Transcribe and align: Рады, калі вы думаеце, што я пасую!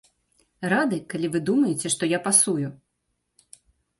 Рады, 0.71 0.97
калі 1.13 1.27
вы 1.35 1.41
думаеце, 1.51 1.87
што 1.95 2.03
я 2.11 2.19
пасую! 2.27 2.67